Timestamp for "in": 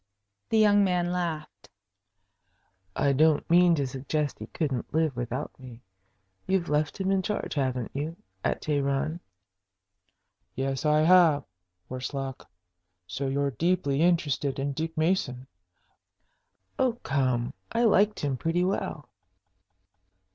7.11-7.21, 14.57-14.73